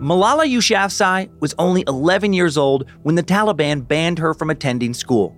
[0.00, 5.36] Malala Yousafzai was only 11 years old when the Taliban banned her from attending school.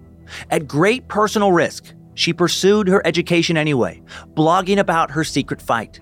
[0.51, 4.03] At great personal risk, she pursued her education anyway,
[4.35, 6.01] blogging about her secret fight.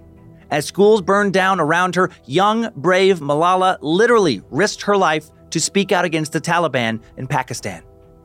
[0.51, 5.93] As schools burned down around her, young, brave Malala literally risked her life to speak
[5.93, 7.85] out against the Taliban in Pakistan.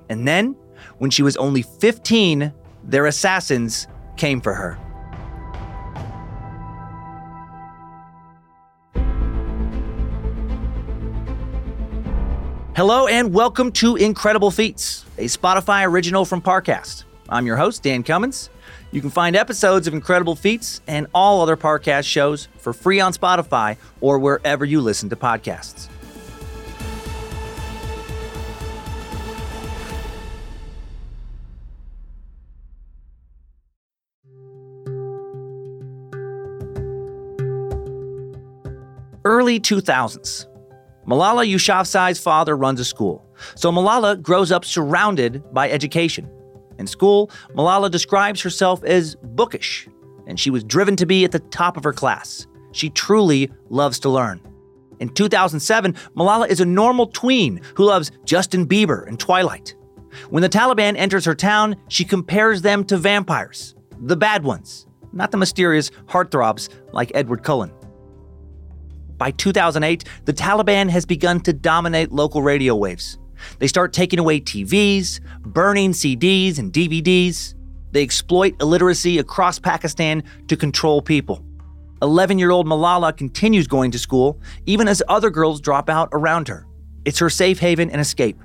[0.09, 0.55] And then,
[0.97, 2.51] when she was only 15,
[2.85, 3.87] their assassins
[4.17, 4.79] came for her.
[12.75, 17.03] Hello and welcome to Incredible Feats, a Spotify original from Parcast.
[17.29, 18.49] I'm your host, Dan Cummins.
[18.91, 23.13] You can find episodes of Incredible Feats and all other Parcast shows for free on
[23.13, 25.87] Spotify or wherever you listen to podcasts.
[39.23, 40.47] Early 2000s.
[41.07, 46.29] Malala Yousafzai's father runs a school, so Malala grows up surrounded by education.
[46.79, 49.87] In school, Malala describes herself as bookish,
[50.27, 52.47] and she was driven to be at the top of her class.
[52.71, 54.41] She truly loves to learn.
[54.99, 59.75] In 2007, Malala is a normal tween who loves Justin Bieber and Twilight.
[60.29, 65.31] When the Taliban enters her town, she compares them to vampires, the bad ones, not
[65.31, 67.73] the mysterious heartthrobs like Edward Cullen.
[69.17, 73.17] By 2008, the Taliban has begun to dominate local radio waves.
[73.59, 77.55] They start taking away TVs, burning CDs and DVDs.
[77.91, 81.43] They exploit illiteracy across Pakistan to control people.
[82.01, 86.47] 11 year old Malala continues going to school, even as other girls drop out around
[86.47, 86.65] her.
[87.05, 88.39] It's her safe haven and escape.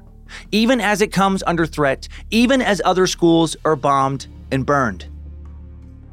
[0.52, 5.06] Even as it comes under threat, even as other schools are bombed and burned.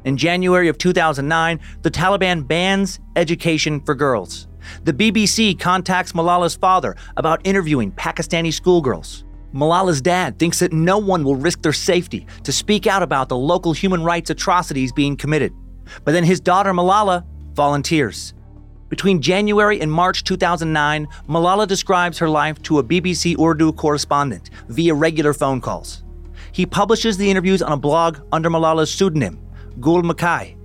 [0.06, 4.46] In January of 2009, the Taliban bans education for girls.
[4.84, 9.24] The BBC contacts Malala's father about interviewing Pakistani schoolgirls.
[9.52, 13.36] Malala's dad thinks that no one will risk their safety to speak out about the
[13.36, 15.52] local human rights atrocities being committed.
[16.04, 18.32] But then his daughter Malala volunteers.
[18.88, 24.94] Between January and March 2009, Malala describes her life to a BBC Urdu correspondent via
[24.94, 26.04] regular phone calls.
[26.52, 29.40] He publishes the interviews on a blog under Malala's pseudonym,
[29.80, 30.56] Gul Makai.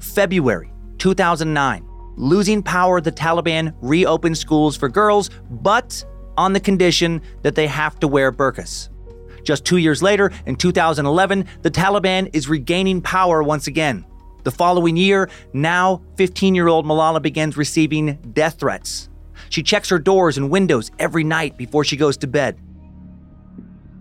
[0.00, 1.84] February 2009.
[2.16, 6.04] Losing power, the Taliban reopened schools for girls, but
[6.36, 8.88] on the condition that they have to wear burqas.
[9.44, 14.04] Just two years later, in 2011, the Taliban is regaining power once again.
[14.44, 19.08] The following year, now 15 year old Malala begins receiving death threats.
[19.50, 22.58] She checks her doors and windows every night before she goes to bed.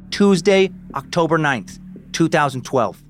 [0.09, 1.80] Tuesday, October 9th,
[2.14, 3.03] 2012.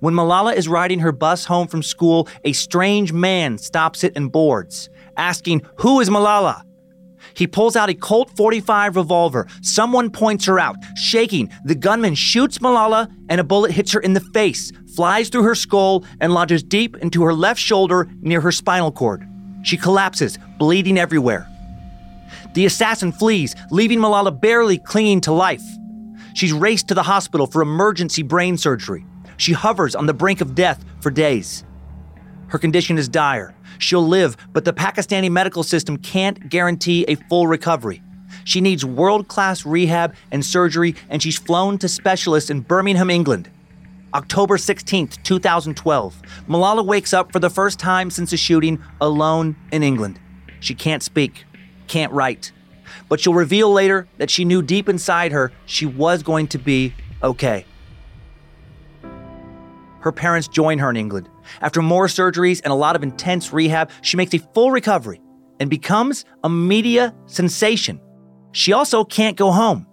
[0.00, 4.30] When Malala is riding her bus home from school, a strange man stops it and
[4.30, 6.62] boards, asking, Who is Malala?
[7.34, 9.46] He pulls out a Colt 45 revolver.
[9.62, 10.76] Someone points her out.
[10.96, 15.44] Shaking, the gunman shoots Malala, and a bullet hits her in the face, flies through
[15.44, 19.26] her skull, and lodges deep into her left shoulder near her spinal cord.
[19.62, 21.46] She collapses, bleeding everywhere.
[22.54, 25.62] The assassin flees, leaving Malala barely clinging to life.
[26.34, 29.04] She's raced to the hospital for emergency brain surgery.
[29.40, 31.64] She hovers on the brink of death for days.
[32.48, 33.54] Her condition is dire.
[33.78, 38.02] She'll live, but the Pakistani medical system can't guarantee a full recovery.
[38.44, 43.50] She needs world class rehab and surgery, and she's flown to specialists in Birmingham, England.
[44.12, 49.82] October 16th, 2012, Malala wakes up for the first time since the shooting alone in
[49.82, 50.20] England.
[50.60, 51.46] She can't speak,
[51.86, 52.52] can't write,
[53.08, 56.92] but she'll reveal later that she knew deep inside her she was going to be
[57.22, 57.64] okay.
[60.00, 61.28] Her parents join her in England.
[61.60, 65.20] After more surgeries and a lot of intense rehab, she makes a full recovery
[65.58, 68.00] and becomes a media sensation.
[68.52, 69.86] She also can't go home.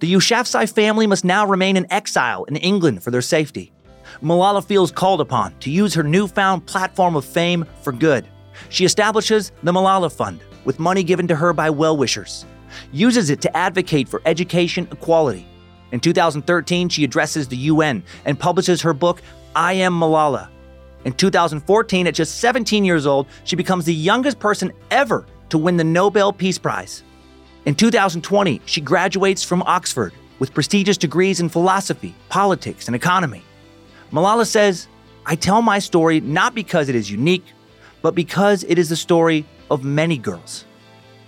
[0.00, 3.72] The Yousafzai family must now remain in exile in England for their safety.
[4.22, 8.26] Malala feels called upon to use her newfound platform of fame for good.
[8.68, 12.44] She establishes the Malala Fund with money given to her by well wishers,
[12.92, 15.46] uses it to advocate for education equality.
[15.92, 19.22] In 2013, she addresses the UN and publishes her book,
[19.54, 20.48] I Am Malala.
[21.04, 25.76] In 2014, at just 17 years old, she becomes the youngest person ever to win
[25.76, 27.02] the Nobel Peace Prize.
[27.64, 33.42] In 2020, she graduates from Oxford with prestigious degrees in philosophy, politics, and economy.
[34.12, 34.88] Malala says,
[35.26, 37.44] I tell my story not because it is unique,
[38.02, 40.64] but because it is the story of many girls.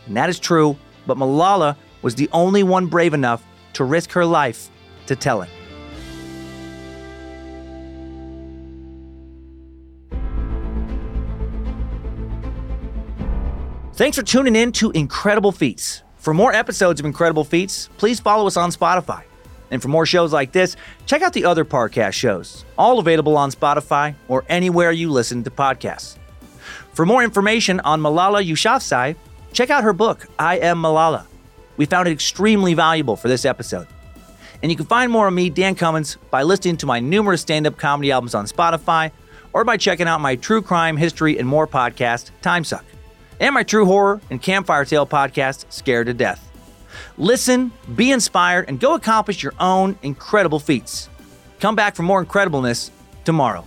[0.07, 0.77] And that is true,
[1.07, 3.45] but Malala was the only one brave enough
[3.75, 4.71] to risk her life
[5.07, 5.51] to tell it.
[14.01, 16.05] Thanks for tuning in to Incredible Feats.
[16.17, 19.25] For more episodes of Incredible Feats, please follow us on Spotify.
[19.71, 20.75] And for more shows like this,
[21.05, 25.51] check out the other Parcast shows, all available on Spotify or anywhere you listen to
[25.51, 26.17] podcasts.
[26.95, 29.17] For more information on Malala Yousafzai,
[29.53, 31.27] check out her book, I Am Malala.
[31.77, 33.87] We found it extremely valuable for this episode.
[34.63, 37.67] And you can find more of me, Dan Cummins, by listening to my numerous stand
[37.67, 39.11] up comedy albums on Spotify
[39.53, 42.85] or by checking out my true crime, history, and more podcast, Timesuck,
[43.41, 46.47] and my true horror and campfire tale podcast, Scared to Death.
[47.19, 51.09] Listen, be inspired, and go accomplish your own incredible feats.
[51.59, 52.91] Come back for more incredibleness
[53.25, 53.65] tomorrow.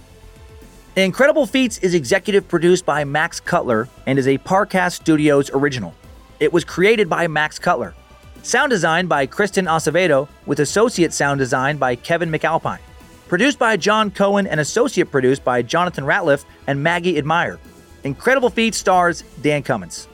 [0.95, 5.95] Incredible Feats is executive produced by Max Cutler and is a Parcast Studios original.
[6.39, 7.95] It was created by Max Cutler.
[8.43, 12.77] Sound design by Kristen Acevedo, with associate sound design by Kevin McAlpine.
[13.27, 17.57] Produced by John Cohen and associate produced by Jonathan Ratliff and Maggie Admire.
[18.03, 20.07] Incredible Feats stars Dan Cummins.